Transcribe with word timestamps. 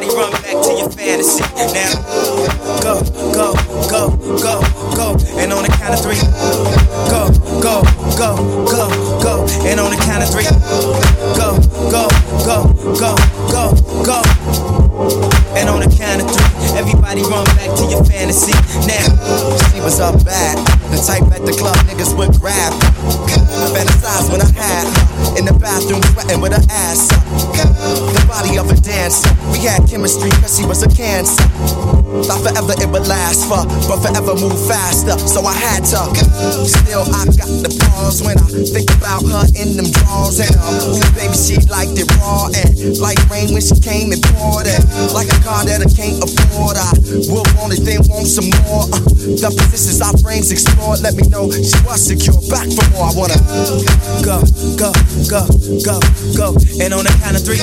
body 0.00 0.16
run 0.16 0.32
back 0.32 0.62
to 0.64 0.72
your 0.72 0.90
fantasy. 0.90 1.42
Now 1.74 2.09
but 33.50 33.66
forever 33.98 34.38
move 34.38 34.54
faster. 34.70 35.18
So 35.26 35.42
I 35.42 35.54
had 35.58 35.82
to. 35.90 36.06
Still, 36.62 37.02
I 37.10 37.26
got 37.34 37.50
the 37.66 37.70
pause 37.90 38.22
when 38.22 38.38
I 38.38 38.46
think 38.62 38.86
about 38.94 39.26
her 39.26 39.42
in 39.58 39.74
them 39.74 39.90
drawers. 39.90 40.38
And 40.38 40.54
um, 40.62 40.94
ooh, 40.94 41.02
baby, 41.18 41.34
she 41.34 41.58
liked 41.66 41.98
it 41.98 42.06
raw 42.22 42.46
and 42.54 42.70
like 43.02 43.18
rain 43.26 43.50
when 43.50 43.58
she 43.58 43.74
came 43.82 44.14
and 44.14 44.22
poured 44.38 44.70
it. 44.70 44.78
Like 45.10 45.26
a 45.34 45.38
car 45.42 45.66
that 45.66 45.82
I 45.82 45.90
can't 45.90 46.22
afford. 46.22 46.78
I 46.78 46.94
will 47.26 47.42
want 47.58 47.74
it, 47.74 47.82
then 47.82 48.06
want 48.06 48.30
some 48.30 48.46
more. 48.62 48.86
Uh, 48.86 49.02
the 49.42 49.50
positions 49.50 49.98
our 49.98 50.14
frames 50.22 50.54
explored, 50.54 51.02
let 51.02 51.18
me 51.18 51.26
know 51.26 51.50
she 51.50 51.74
was 51.82 51.98
secure. 51.98 52.38
Back 52.46 52.70
for 52.70 52.86
more. 52.94 53.10
I 53.10 53.12
wanna 53.18 53.38
go, 54.22 54.38
go, 54.78 54.94
go, 55.26 55.42
go, 55.82 55.98
go. 56.38 56.48
And 56.78 56.94
on 56.94 57.02
the 57.02 57.12
count 57.18 57.34
of 57.34 57.42
three, 57.42 57.58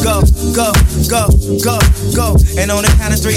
go, 0.00 0.24
go, 0.56 0.72
go, 1.12 1.28
go, 1.60 1.76
go. 2.16 2.26
And 2.56 2.72
on 2.72 2.88
the 2.88 2.92
count 2.96 3.12
of 3.12 3.20
three, 3.20 3.36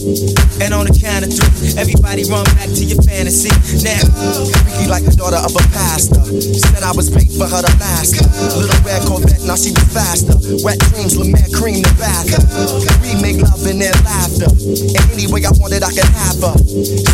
And 0.00 0.72
on 0.72 0.88
the 0.88 0.96
count 0.96 1.28
of 1.28 1.30
three, 1.36 1.76
everybody 1.76 2.24
run 2.24 2.48
back 2.56 2.72
to 2.72 2.84
your 2.88 2.96
fantasy. 3.04 3.52
Now, 3.84 4.00
freaky 4.64 4.88
like 4.88 5.04
the 5.04 5.12
daughter 5.12 5.36
of 5.36 5.52
a 5.52 5.64
pastor. 5.76 6.24
Said 6.40 6.80
I 6.80 6.96
was 6.96 7.12
paid 7.12 7.28
for 7.36 7.44
her 7.44 7.60
to 7.60 7.72
master. 7.76 8.24
Little 8.56 8.80
red 8.80 9.04
Corvette, 9.04 9.44
now 9.44 9.60
she 9.60 9.76
was 9.76 9.84
faster. 9.92 10.32
Wet 10.64 10.80
dreams, 10.88 11.20
Lemaire 11.20 11.52
cream 11.52 11.84
the 11.84 11.92
bath. 12.00 12.32
We 13.04 13.12
make 13.20 13.44
love 13.44 13.60
in 13.68 13.76
their 13.76 13.92
laughter. 14.00 14.48
And 14.48 15.04
any 15.12 15.28
way 15.28 15.44
I 15.44 15.52
wanted, 15.60 15.84
I 15.84 15.92
could 15.92 16.08
have 16.16 16.40
her. 16.48 16.56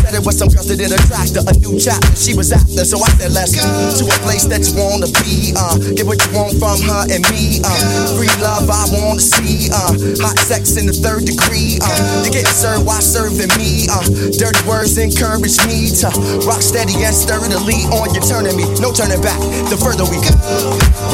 Said 0.07 0.15
it 0.15 0.23
was 0.23 0.39
some 0.39 0.47
girls 0.47 0.71
that 0.71 0.79
did 0.79 0.95
attract 0.95 1.35
her. 1.35 1.43
A 1.43 1.53
new 1.59 1.75
chapter 1.75 2.15
she 2.15 2.39
was 2.39 2.55
after. 2.55 2.87
So 2.87 3.03
I 3.03 3.11
said, 3.19 3.35
let's 3.35 3.51
go 3.51 3.67
to 3.67 4.03
a 4.07 4.17
place 4.23 4.47
that 4.47 4.63
you 4.63 4.79
wanna 4.79 5.11
be. 5.27 5.51
Uh, 5.59 5.75
get 5.91 6.07
what 6.07 6.23
you 6.23 6.31
want 6.31 6.55
from 6.55 6.79
her 6.87 7.03
and 7.11 7.19
me. 7.35 7.59
Uh, 7.67 8.15
free 8.15 8.31
love 8.39 8.71
I 8.71 8.87
wanna 8.95 9.19
see. 9.19 9.67
Uh, 9.75 9.91
hot 10.23 10.39
sex 10.39 10.79
in 10.79 10.87
the 10.87 10.95
third 10.95 11.27
degree. 11.27 11.83
Uh, 11.83 12.23
you 12.23 12.31
get 12.31 12.47
served 12.47 12.76
while 12.81 13.01
serving 13.01 13.51
me. 13.57 13.87
Uh, 13.89 14.03
dirty 14.37 14.61
words 14.67 14.97
encourage 14.97 15.57
me 15.65 15.89
to 16.01 16.07
rock 16.45 16.61
steady 16.61 16.93
and 17.03 17.15
sturdily 17.15 17.87
on 17.93 18.13
your 18.13 18.23
turning 18.23 18.55
me. 18.57 18.65
No 18.79 18.91
turning 18.91 19.21
back. 19.21 19.39
The 19.69 19.77
further 19.77 20.05
we 20.07 20.17
go, 20.21 20.33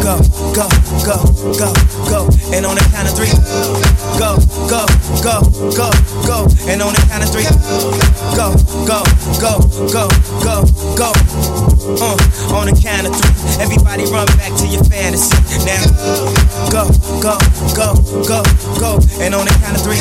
go, 0.01 0.15
go, 0.55 0.67
go, 1.05 1.17
go, 1.57 1.69
go. 2.09 2.19
And 2.53 2.65
on 2.65 2.75
the 2.75 2.85
count 2.93 3.09
of 3.09 3.15
three, 3.15 3.31
go, 4.19 4.37
go, 4.69 4.85
go, 5.21 5.41
go, 5.73 5.89
go. 6.25 6.37
And 6.69 6.81
on 6.81 6.93
the 6.93 7.03
count 7.09 7.23
of 7.23 7.29
three, 7.31 7.47
go, 8.37 8.53
go, 8.85 9.01
go, 9.39 9.53
go, 9.89 10.05
go, 10.41 10.55
go. 10.97 11.09
Uh, 11.83 12.17
on 12.55 12.65
the 12.67 12.75
count 12.79 13.07
of 13.07 13.13
three, 13.13 13.33
everybody 13.61 14.05
run 14.09 14.27
back 14.39 14.55
to 14.57 14.65
your 14.67 14.83
fantasy. 14.85 15.35
Now, 15.67 15.83
go, 16.71 16.87
go, 17.19 17.35
go, 17.75 17.93
go, 18.23 18.39
go. 18.79 18.91
And 19.19 19.35
on 19.35 19.45
the 19.45 19.55
count 19.59 19.75
of 19.77 19.83
three, 19.83 19.99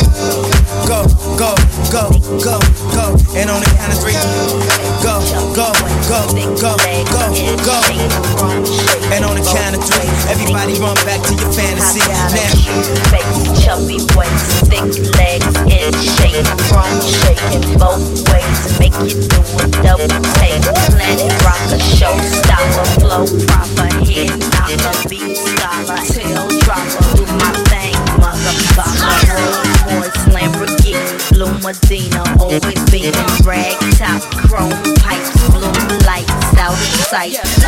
go, 2.41 2.57
go. 2.95 3.17
And 3.37 3.51
on 3.51 3.61
the 3.61 3.69
count 3.77 3.93
of 3.93 3.99
three, 4.01 4.17
go, 5.03 5.21
go, 5.53 5.73
go, 6.09 6.23
go, 6.57 6.77
go, 7.11 7.27
go. 7.61 7.79
And 9.13 9.25
on 9.25 9.37
the 9.37 9.45
count 9.45 9.77
of 9.77 9.83
three, 9.85 10.09
everybody 10.31 10.79
run 10.81 10.97
back 11.05 11.21
to 11.29 11.35
your 11.35 11.53
fantasy. 11.53 12.01
Now, 12.01 12.53
chubby 13.61 14.01
waist, 14.17 14.71
thick 14.71 14.89
legs 15.19 15.53
in 15.69 15.93
shape, 16.17 16.47
from 16.71 16.89
shaking 17.03 17.77
both 17.79 18.05
ways, 18.33 18.79
make 18.81 18.97
you 19.05 19.21
do 19.29 19.41
a 19.61 19.67
double 19.83 20.09
take. 20.41 20.63
Planet 20.93 21.33
rocker, 21.45 21.81
showstopper, 21.81 22.87
flow 23.01 23.27
proper, 23.47 23.89
head 24.07 24.33
knocker, 24.53 24.95
Medina, 31.63 32.25
always 32.41 32.91
being 32.91 33.13
rag 33.45 33.79
top, 33.97 34.21
chrome 34.49 34.73
pipes, 34.97 35.31
blue 35.49 35.99
lights 36.07 36.59
out 36.59 36.73
of 36.73 36.79
sight. 37.07 37.62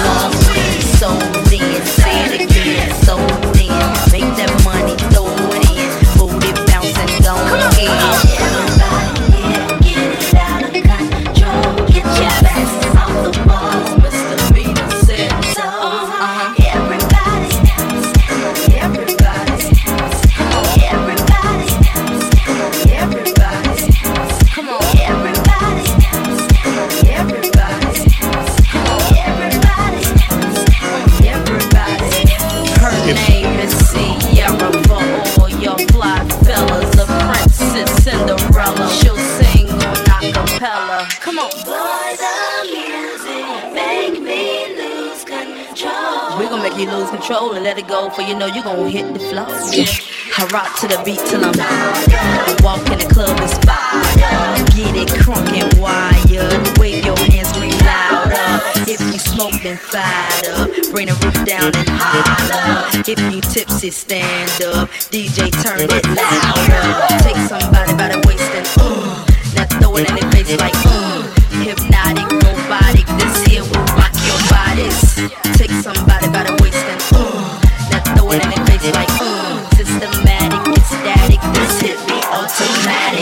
For 48.14 48.22
you 48.22 48.34
know 48.36 48.46
you're 48.46 48.62
gonna 48.62 48.88
hit 48.88 49.12
the 49.12 49.18
floor. 49.18 49.48
Yeah. 49.72 49.90
I 50.38 50.46
rock 50.52 50.78
to 50.80 50.88
the 50.88 51.00
beat 51.04 51.18
till 51.26 51.44
I'm 51.44 51.54
I 51.58 52.54
walk 52.62 52.86
in 52.90 52.98
the 52.98 53.08
club 53.10 53.38
is 53.40 53.54
fire. 53.66 54.54
Get 54.74 54.94
it 54.94 55.08
crunk 55.18 55.50
and 55.50 55.70
wired. 55.78 56.78
Wave 56.78 57.04
your 57.04 57.18
hands, 57.18 57.48
scream 57.48 57.74
louder. 57.82 58.62
If 58.86 59.00
you 59.00 59.18
smoke, 59.18 59.54
then 59.62 59.78
fired 59.78 60.46
up. 60.54 60.70
Bring 60.92 61.08
the 61.08 61.14
roof 61.22 61.38
down 61.44 61.74
and 61.74 61.88
holler. 61.90 63.02
If 63.06 63.18
you 63.32 63.40
tipsy, 63.40 63.90
stand 63.90 64.62
up. 64.62 64.88
DJ, 65.10 65.50
turn 65.62 65.82
it 65.82 66.06
louder. 66.06 66.84
Take 67.22 67.38
somebody 67.50 67.94
by 67.94 68.14
the 68.14 68.22
waist 68.26 68.50
and 68.54 68.66
uh. 68.78 69.26
Now 69.54 69.66
throw 69.78 69.96
it 69.96 70.08
in 70.08 70.16
their 70.16 70.30
face 70.32 70.58
like 70.58 70.83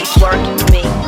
automatic. 0.03 0.21
Work 0.21 0.71
me, 0.71 1.02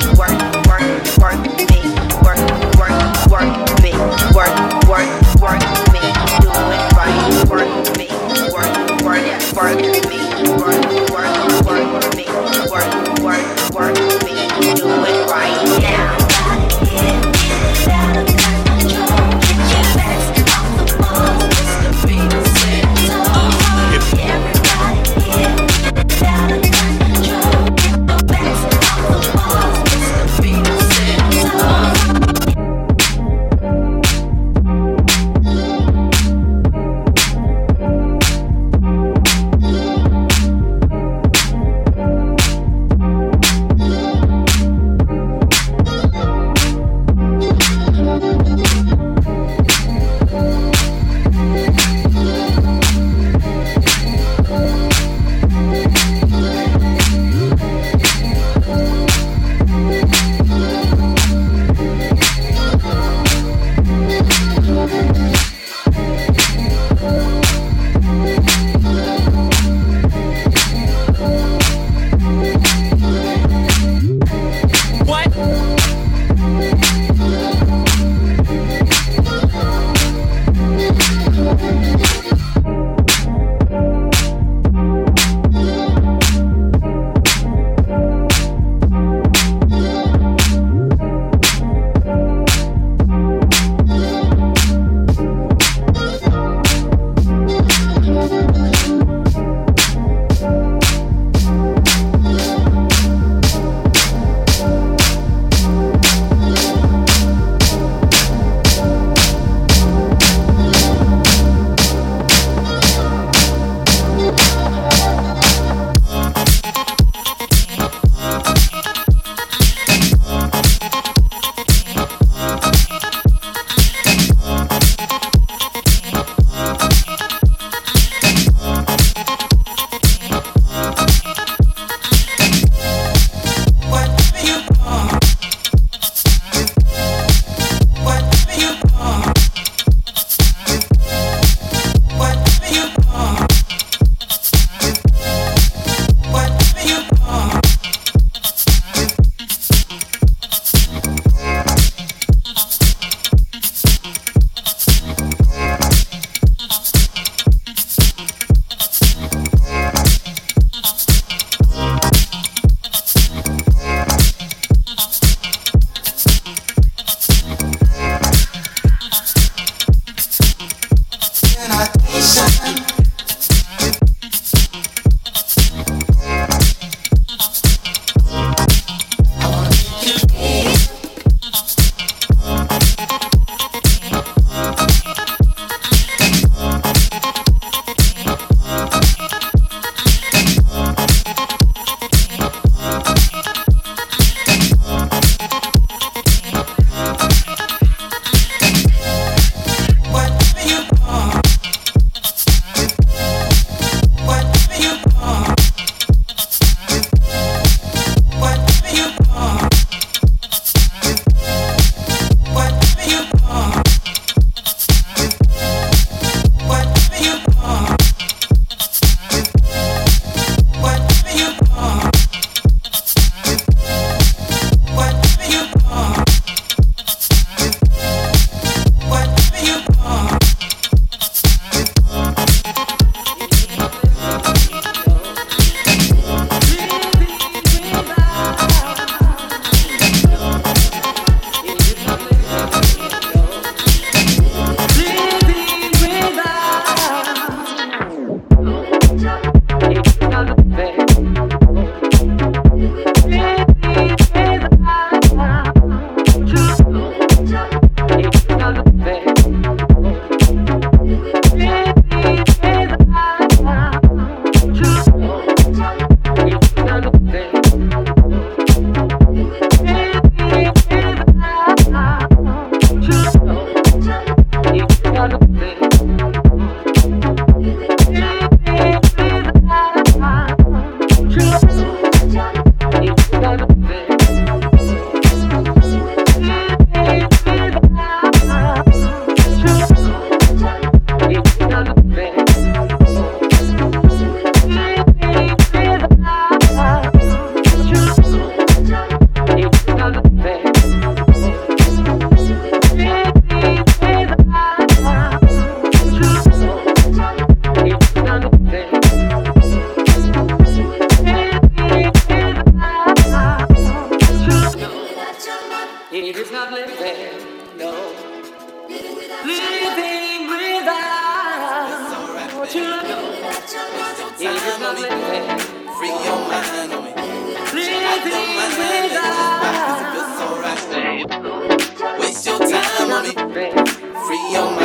Mind 334.35 334.57
on 334.57 334.75
me. 334.79 334.84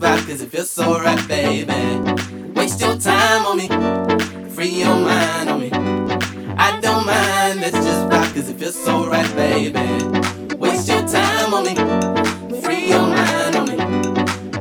let's 0.00 0.24
just 0.24 0.26
vibe 0.26 0.28
cause 0.28 0.40
it 0.42 0.50
feels 0.50 0.70
so 0.70 1.00
right, 1.00 1.28
baby. 1.28 2.52
Waste 2.54 2.80
your 2.80 2.96
time 2.96 3.46
on 3.46 3.56
me, 3.56 3.68
free 4.50 4.80
your 4.80 4.94
mind 4.94 5.50
on 5.50 5.60
me. 5.60 5.70
I 6.56 6.80
don't 6.80 7.06
mind, 7.06 7.60
let's 7.60 7.76
just 7.76 8.08
vibe 8.08 8.34
cause 8.34 8.48
it 8.48 8.58
feels 8.58 8.82
so 8.82 9.08
right, 9.08 9.34
baby. 9.36 10.56
Waste 10.56 10.88
your 10.88 11.06
time 11.06 11.54
on 11.54 11.64
me, 11.64 11.74
free 12.62 12.88
your 12.88 13.02
mind 13.02 13.56
on 13.56 13.68
me. 13.68 13.76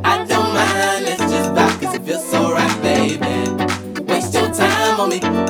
I 0.03 0.25
don't 0.25 0.53
mind, 0.53 1.05
let's 1.05 1.21
just 1.31 1.51
vibe 1.51 1.81
cause 1.81 1.95
it 1.95 2.03
feels 2.03 2.29
so 2.29 2.51
right 2.51 2.81
baby. 2.81 4.03
Waste 4.03 4.33
your 4.33 4.51
time 4.53 4.99
on 4.99 5.09
me. 5.09 5.48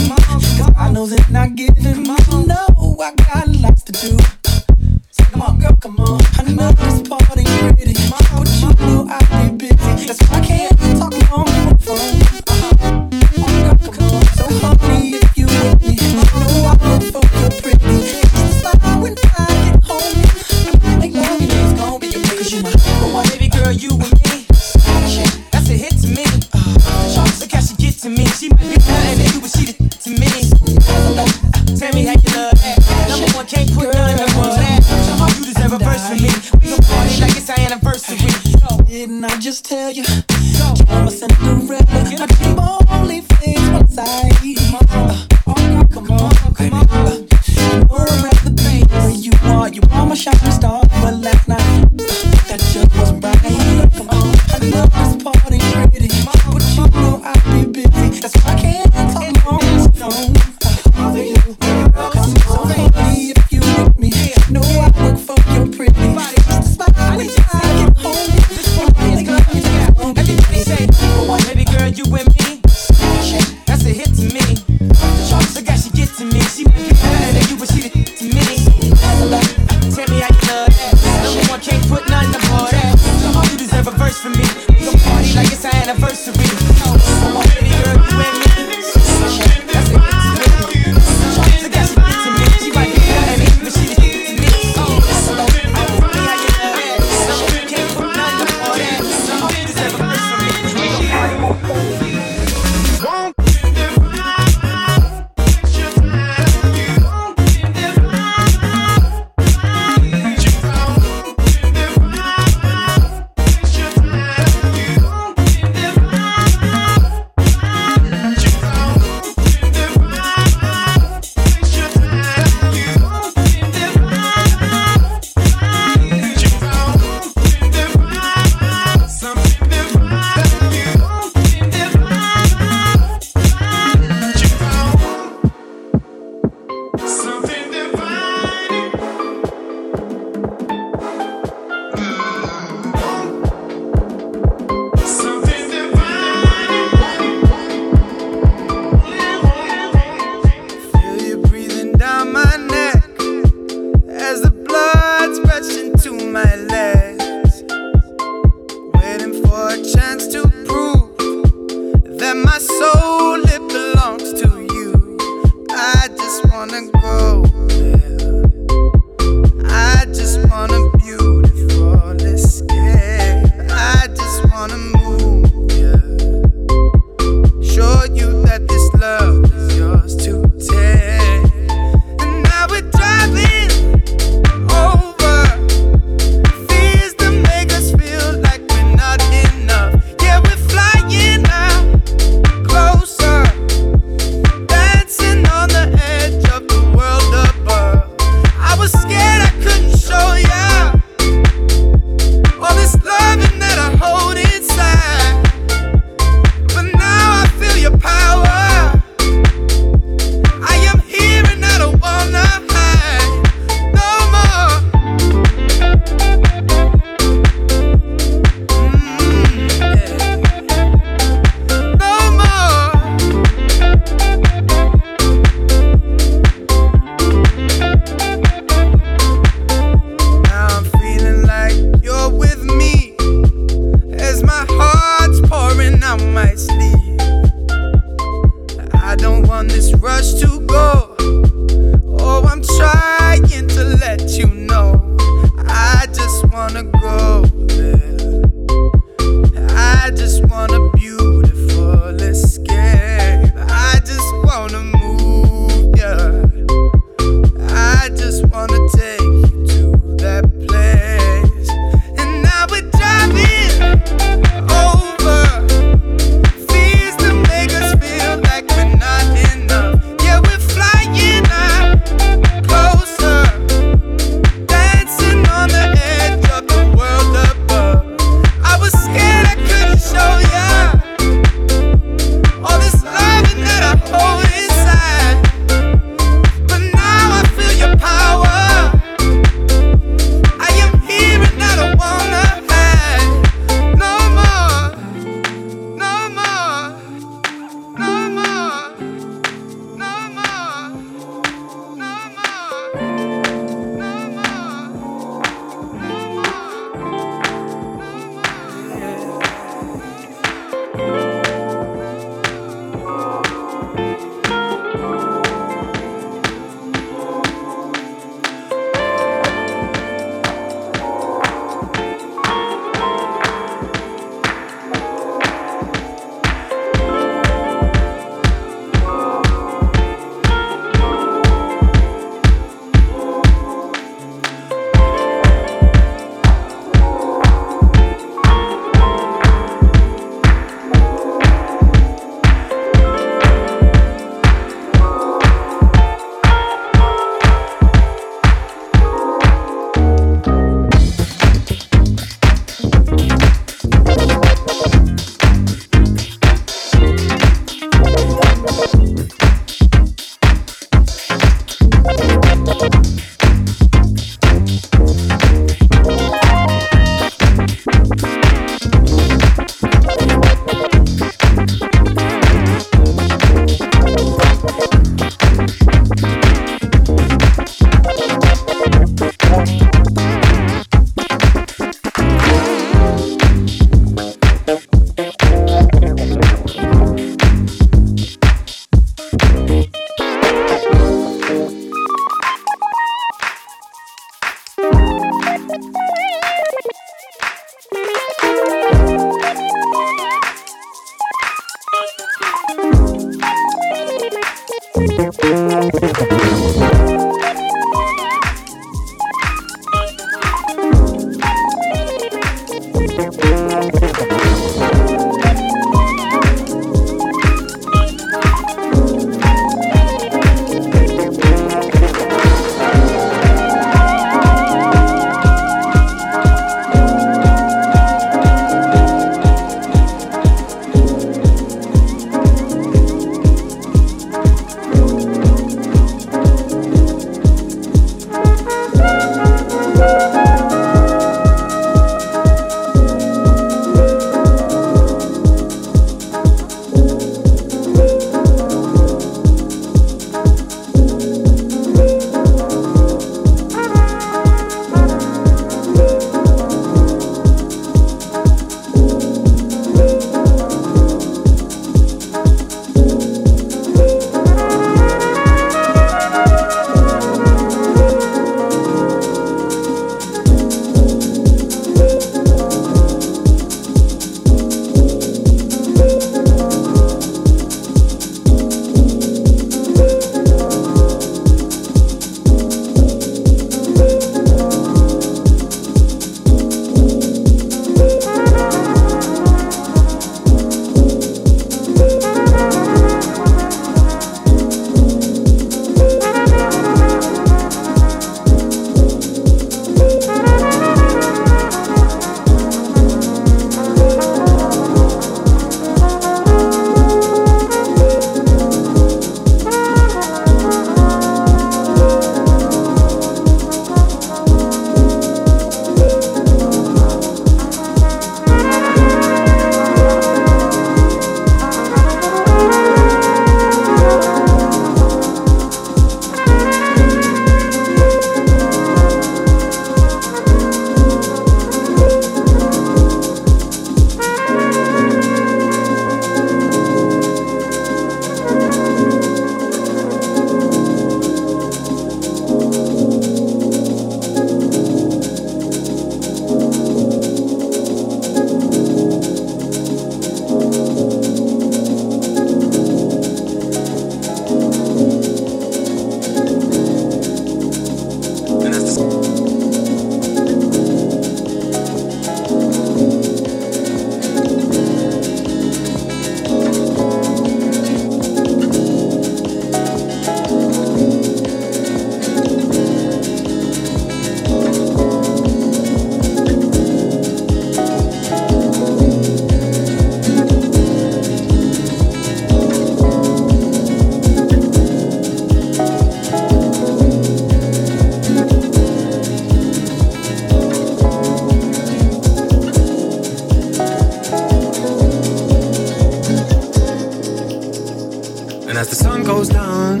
goes 599.46 599.54
down 599.54 600.00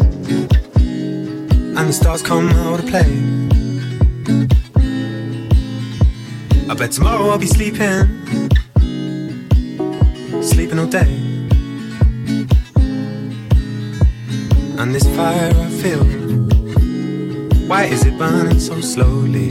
and 1.76 1.88
the 1.88 1.92
stars 1.92 2.22
come 2.22 2.48
out 2.48 2.80
to 2.80 2.86
play. 2.86 3.10
I 6.68 6.74
bet 6.74 6.92
tomorrow 6.92 7.28
I'll 7.28 7.38
be 7.38 7.46
sleeping, 7.46 8.06
sleeping 10.42 10.78
all 10.78 10.86
day. 10.86 11.22
And 14.78 14.94
this 14.94 15.04
fire 15.16 15.52
I 15.54 15.70
feel, 15.82 16.04
why 17.68 17.84
is 17.84 18.04
it 18.04 18.18
burning 18.18 18.60
so 18.60 18.80
slowly? 18.80 19.50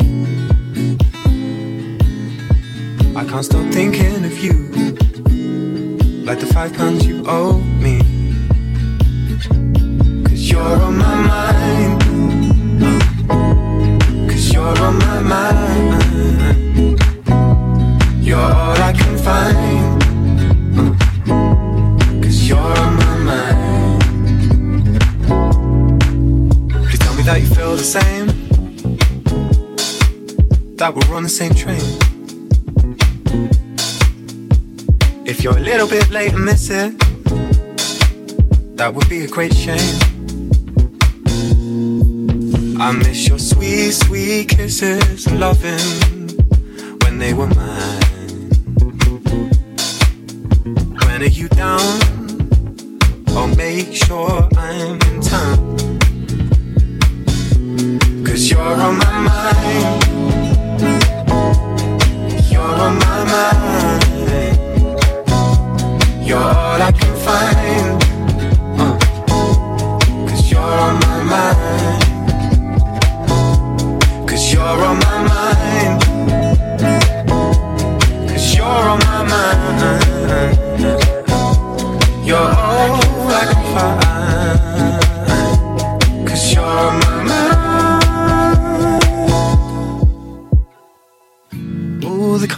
I 3.15 3.23
can't 3.25 3.45
stop 3.45 3.71
thinking 3.71 4.25
of 4.25 4.38
you, 4.39 4.53
like 6.25 6.39
the 6.39 6.49
five 6.53 6.73
pounds 6.73 7.05
you 7.05 7.23
owe 7.27 7.60
me 7.60 8.14
you're 10.55 10.81
on 10.87 10.97
my 10.97 11.15
mind. 11.33 12.01
Cause 14.29 14.53
you're 14.53 14.77
on 14.87 14.95
my 14.99 15.19
mind. 15.33 16.01
You're 18.25 18.39
all 18.39 18.79
I 18.89 18.93
can 18.93 19.17
find. 19.17 20.01
Cause 22.23 22.39
you're 22.47 22.73
on 22.83 22.93
my 23.03 23.15
mind. 23.31 24.01
Please 26.85 26.99
tell 26.99 27.15
me 27.15 27.23
that 27.23 27.37
you 27.41 27.47
feel 27.47 27.75
the 27.75 27.89
same. 27.97 28.27
That 30.77 30.95
we're 30.95 31.15
on 31.15 31.23
the 31.23 31.35
same 31.41 31.53
train. 31.53 31.83
If 35.25 35.43
you're 35.43 35.57
a 35.57 35.65
little 35.71 35.87
bit 35.87 36.09
late 36.11 36.33
and 36.33 36.45
miss 36.45 36.69
it, 36.69 36.97
that 38.77 38.93
would 38.93 39.09
be 39.09 39.25
a 39.25 39.27
great 39.27 39.53
shame. 39.53 40.14
I 42.86 42.91
miss 42.91 43.28
your 43.28 43.39
sweet, 43.39 43.93
sweet 43.93 44.50
kisses, 44.50 45.26
loving 45.32 46.30
when 47.02 47.17
they 47.17 47.34
were 47.34 47.48
mine. 47.48 48.52
When 51.04 51.24
are 51.24 51.34
you 51.39 51.50
down? 51.50 51.82
I'll 53.30 53.48
make 53.56 53.91
sure 53.91 54.48
I'm 54.56 55.02
in 55.02 55.19
time. 55.19 55.78
Cause 58.24 58.52
you're 58.52 58.62
on 58.62 59.00
my 59.00 59.19
mind. 59.19 60.14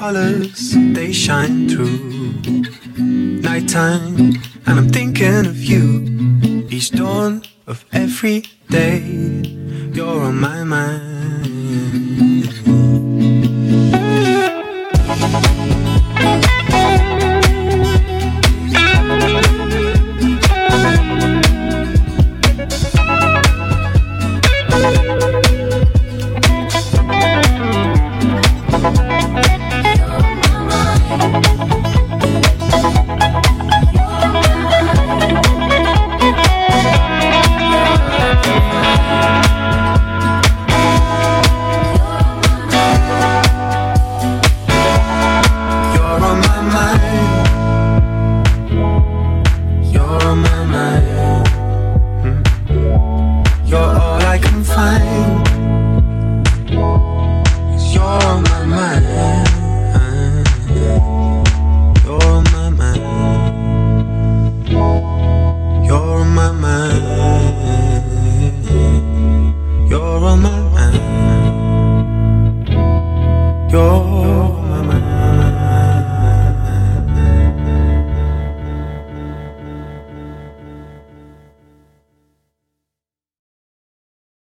colors, 0.07 0.73
they 0.95 1.11
shine 1.11 1.67
through. 1.67 1.99
Nighttime, 3.47 4.39
and 4.65 4.79
I'm 4.79 4.87
thinking 4.87 5.45
of 5.45 5.57
you. 5.61 5.83
Each 6.69 6.91
dawn 6.91 7.43
of 7.65 7.83
every 7.91 8.45